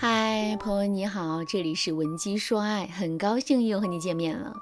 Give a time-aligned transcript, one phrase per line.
[0.00, 4.54] 嗨，朋友你好，这里是文姬说爱，很高兴又和你见面了。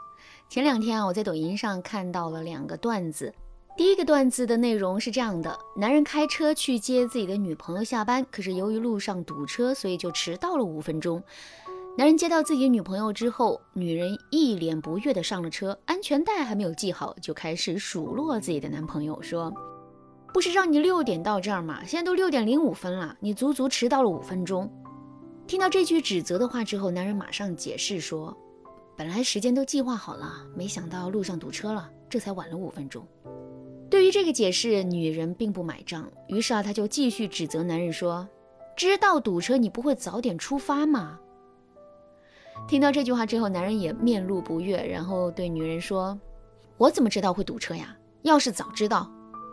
[0.48, 3.30] 前两天啊，我在抖音上看到了两个段子。
[3.76, 11.22] 第一个段子的内容是这样的：男人开车去接自己的女朋友下班，可是由于路上堵车，所以就迟到了五分钟。
[11.98, 19.52] 男人接到自己女朋友之后，女人一脸不悦的上了车，安全带还没有系好，就开始数落自己的男朋友，说
[20.32, 21.84] ：“不是让你六点到这儿吗？
[21.84, 24.66] 现在都六点零五分了，你足足迟到了五分钟。”
[25.46, 28.36] 听到这句指责的话之后，男人马上解释说
[28.96, 33.06] ：“本来时间都计划好了，没想到路上堵车了，这才晚了五分钟。”
[33.88, 38.28] 对于这个解释，女人并不买账，于是啊，她就继续指责男人说
[38.76, 41.20] ：“知道堵车，你不会早点出发吗？”
[42.66, 46.18] 听到这句话之后，男人也面露不悦，然后对女人说
[46.76, 47.96] ：“我怎么知道会堵车呀？
[48.22, 49.08] 要是早知道，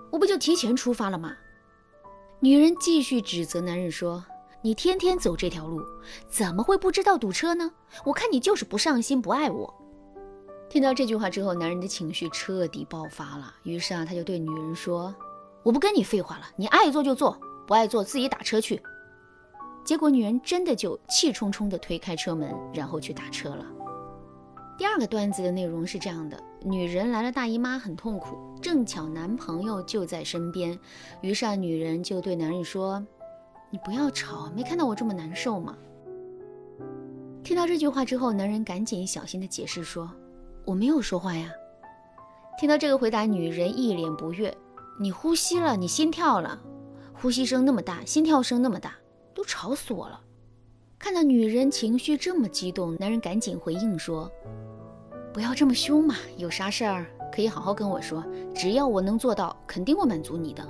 [0.10, 1.36] 我不就提前出发了吗？”
[2.42, 4.26] 女人继续指责男人说。
[4.66, 5.84] 你天天走这条路，
[6.30, 7.70] 怎么会不知道堵车呢？
[8.06, 9.74] 我看你就是不上心，不爱我。
[10.70, 13.54] 听到这句话之后，男人的情绪彻底爆发了。
[13.64, 15.14] 于是啊，他就对女人说
[15.64, 18.82] ：“我不跟你废话了，你爱坐就坐，不爱坐自己打车去。”
[19.84, 23.66] 结果女人真的就气冲冲地推开车门，然后去打车了。
[24.78, 30.80] 第二个段子的内容是这样的：女人来了大姨妈，很痛苦，正巧男朋友就在身边，
[31.20, 33.06] 于是啊，女人就对男人说。
[33.74, 35.76] 你不要吵，没看到我这么难受吗？
[37.44, 40.08] 听到这句话之后，男人赶紧小心的解释说
[40.64, 41.50] ：“我没有说话呀。”
[42.60, 44.56] 听到这个回答，女人一脸不悦
[45.02, 46.62] ：“你呼吸了，你心跳了，
[47.20, 48.94] 呼吸声那么大，心跳声那么大，
[49.34, 50.22] 都吵死我了。”
[51.00, 54.32] 看到女人情绪这么激动，男人赶紧回应说
[55.34, 60.64] ：“不要这么凶嘛，有啥事儿可以好好跟我说，只要我能做到，肯定会满足你的。”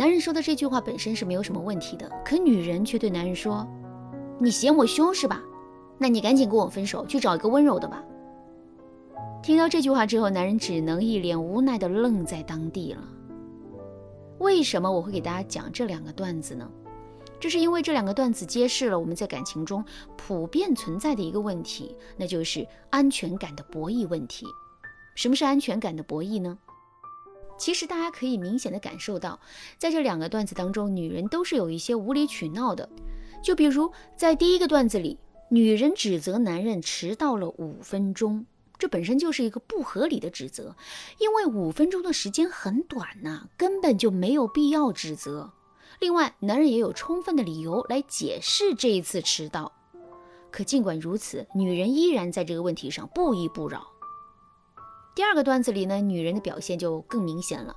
[0.00, 3.68] 男人说的这句话本身是没有什么问题的，可女人却对男人说
[4.40, 5.42] ：“你嫌我凶是吧？
[5.98, 8.02] 那你赶紧跟我分手，去找一个温柔的吧。”
[9.44, 13.02] 听到这句话之后，男人只能一脸无奈地愣在当地了。
[14.38, 16.66] 为什么我会给大家讲这两个段子呢？
[17.38, 19.84] 这是因为这两个段子揭示了我们在感情中
[20.16, 24.46] 普遍存在的一个问题，那就是安全感的博弈问题。
[25.14, 26.56] 什么是安全感的博弈呢？
[27.60, 29.38] 其实大家可以明显的感受到，
[29.76, 32.88] 在这两个段子当中，女人都是有一些无理取闹的。
[33.42, 35.18] 就比如在第一个段子里，
[35.50, 38.46] 女人指责男人迟到了五分钟，
[38.78, 40.74] 这本身就是一个不合理的指责，
[41.18, 45.52] 因为五分钟的时间很短呐，根本就没有必要指责。
[45.98, 49.70] 另外，男人也有充分的理由来解释这一次迟到，
[50.50, 53.89] 可尽管如此，女人依然在这个问题上不依不饶。
[55.20, 57.76] 第二个段子里呢，女人的表现就更明显了，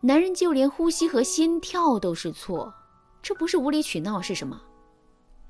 [0.00, 2.74] 男人就连呼吸和心跳都是错，
[3.22, 4.60] 这不是无理取闹是什么？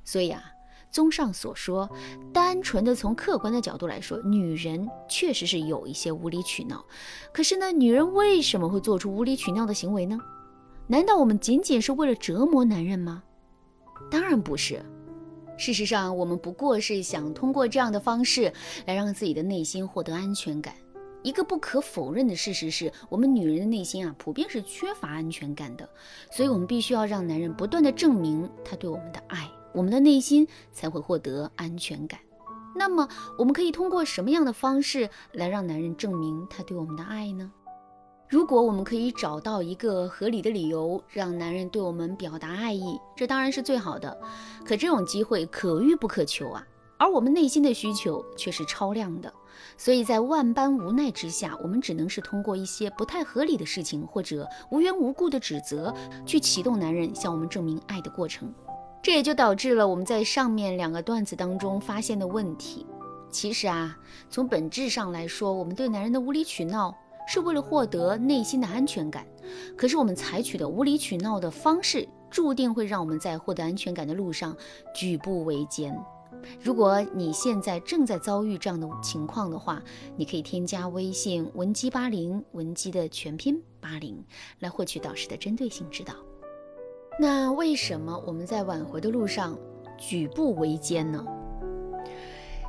[0.05, 0.43] 所以啊，
[0.91, 1.89] 综上所说，
[2.31, 6.85] 单纯的从客观的角度来说，女人确实是有一些无理取闹。
[7.33, 10.19] 可是呢，女人为什么会做出无理取闹的行为呢？
[10.89, 13.23] 难道我们仅仅是为了折磨男人吗？
[14.11, 14.85] 当然不是，
[15.57, 18.53] 事实上，我们不过是想通过这样的方式
[18.85, 20.75] 来让自己的内心获得安全感。
[21.25, 25.89] 一个不可否认的事实是，我们女人的内心啊，普遍是缺乏安全感的，
[26.31, 32.21] 所以我们必须要让男人不断的证明他对我们的爱，我们的内心才会获得安全感。
[32.77, 33.09] 那么，
[33.39, 37.51] 我们可以通过什么样的方式来让男人证明他对我们的爱呢？
[38.29, 44.15] 如果我们可以找到一个合理的理由，让男人对我们表达爱意，这当然是最好的。
[44.63, 46.67] 可这种机会可遇不可求啊。
[46.97, 49.33] 而我们内心的需求却是超量的，
[49.77, 55.95] 所以在万般无奈之下，我们只能是通过一些不太合理的事情或者无缘无故的指责，
[56.25, 58.53] 去启动男人向我们证明爱的过程。
[59.03, 62.87] 这也就导致了我们在上面两个段子当中发现的问题。
[63.29, 63.99] 其实啊，
[64.31, 69.27] 从本质上来说，我们对男人的无理取闹是为了获得内心的安全感。
[69.77, 74.57] 可是我们采取的无理取闹的方式，注定会让我们在获得安全感的路上
[74.95, 75.95] 举步维艰。
[76.61, 79.83] 如果你现在正在遭遇这样的情况的话，
[80.17, 84.23] 你可以添加微信文姬八零，文姬的全拼八零，
[84.61, 86.15] 来获取导师的针对性指导。
[87.19, 89.59] 那为什么我们在挽回的路上
[89.97, 91.25] 举步维艰呢？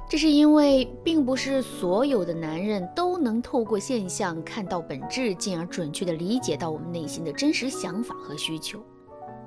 [0.07, 8.79] 这是因为，并不是所有的男人都能透过现象看到本质，进而准确的理解到我们内心的真实想法和需求。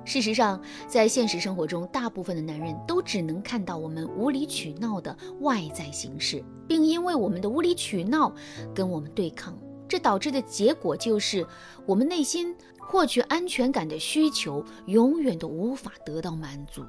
[0.09, 8.33] 事实上，在现实生活中，大部分的男人都只能看到我们无理取闹的外在形式，并因为我们的无理取闹
[8.73, 9.55] 跟我们对抗，
[9.87, 11.45] 这导致的结果就是
[11.85, 16.83] 我们内心获取安全感的需求永远都无法得到满足。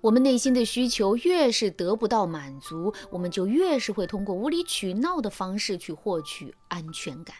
[0.00, 7.36] 我们内心的需求越是得不到满足，我们就越是会通过无理取闹的方式去获取安全感。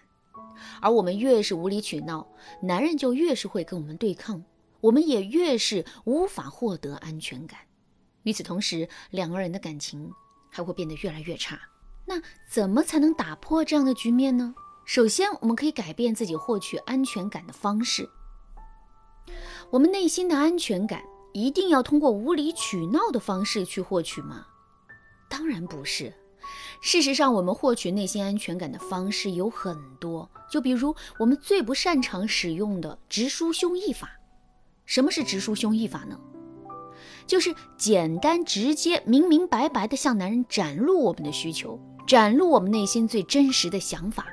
[0.80, 2.24] 而我们越是无理取闹，
[2.62, 4.40] 男人就越是会跟我们对抗，
[4.86, 7.58] 我们也越是无法获得安全感。
[8.22, 10.12] 与此同时，两个人的感情
[10.48, 11.58] 还会变得越来越差。
[12.04, 14.54] 那怎么才能打破这样的局面呢？
[14.84, 18.08] 首先，我们可以改变自己获取安全感的方式。
[19.70, 21.02] 我们内心的安全感
[21.32, 24.46] 一定要通过无理取闹的方式去获取吗？
[25.28, 26.14] 当然不是。
[26.80, 34.08] 事实上，我们获取内心安全感的方式有很多，就比如我们最不擅长使用的直抒胸臆法。
[34.86, 36.18] 什么是直抒胸臆法呢？
[37.26, 44.26] 就是简单直接、明明白白地向男人展露我们的需求，展露我们内心最真实的想法。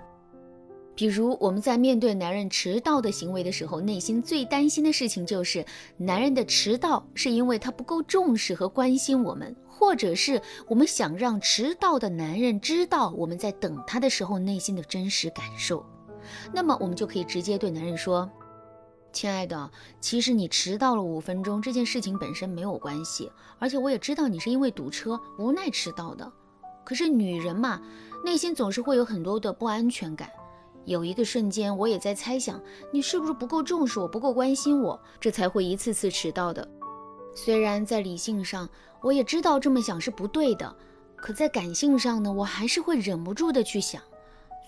[0.96, 5.66] 比如我们在面对男人迟到的行为的时候，内心最担心的事情就是
[5.98, 9.56] 男人的迟到是因为他不够重视和关心我们。
[9.76, 15.84] 或者是我们想让迟到的男人知道我们在等他的时候内心的真实感受，
[16.54, 18.30] 那么我们就可以直接对男人说
[19.14, 19.72] ：“亲爱的，
[20.02, 26.30] 其实你迟到了五分钟这件事情本身没有关系，而且我也知道你是因为堵车无奈迟到的。
[26.84, 27.80] 可是女人嘛，
[28.26, 30.30] 内心总是会有很多的不安全感。
[30.86, 32.62] 有一个瞬间，我也在猜想
[32.92, 36.68] 你是不是不够重视我，不够关心我，这才会一次次迟到的。
[37.34, 38.68] 虽然在理性上。”
[39.04, 40.74] 我也知道这么想是不对的，
[41.18, 44.02] 可在感性上呢，我还是会忍不住的去想。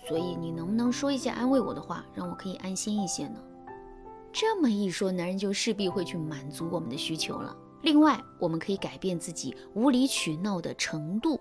[0.06, 3.40] 所以你能不能说一些安慰我的话，让我可以安心一些呢？
[4.38, 7.56] 这么一说，男人就势必会去满足我们的需求了。
[7.80, 11.40] 另外，我们可以改变自己无理取闹的程度。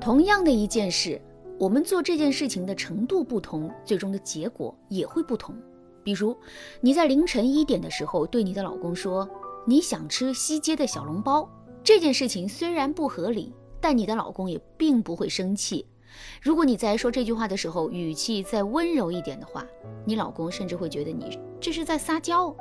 [0.00, 1.20] 同样的一件事，
[1.58, 5.54] 我们做这件事情的程度不同，最终的结果也会不同。
[6.02, 6.34] 比如，
[6.80, 9.28] 你在凌晨一点的时候对你的老公说
[9.66, 11.46] 你想吃西街的小笼包。
[11.84, 13.52] 这件事情虽然不合理，
[13.82, 15.84] 但你的老公也并不会生气。
[16.40, 19.64] 如果你在说这句话的时候语气再温柔一点的话，
[20.04, 22.54] 你老公甚至会觉得你这是在撒娇。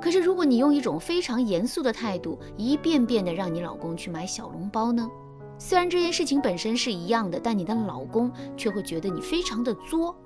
[0.00, 5.08] 可是如果你用一种非常严肃的态度，一遍遍的让你老公去买小笼包呢？
[5.58, 10.16] 虽然这件事情本身是一样的，但你的老公却会觉得你非常的作。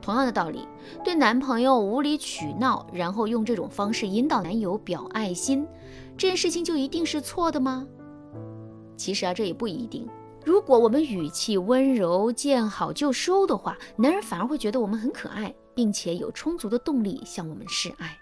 [0.00, 0.66] 同样的道理，
[1.04, 5.66] 对男朋友无理取闹，然后用这种方式引导男友表爱心。
[6.16, 7.86] 这件事情就一定是错的吗？
[8.96, 10.08] 其实啊，这也不一定。
[10.48, 18.18] 如果我们语气温柔、见好就收的话，男人反而会觉得我们很可爱，并且有充足的动力向我们示爱。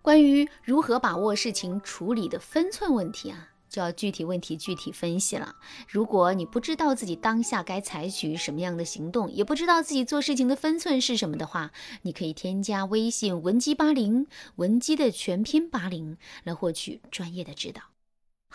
[0.00, 5.54] 关于如何把握事情处理的分寸问题啊，就要具体问题具体分析了。
[5.86, 17.82] 如果你不知道自己当下该采取什么样的行动，也不知道自己做事情的分寸是什么的话，你可以添加微信文姬八零，文姬的全拼八零，来获取专业的指导。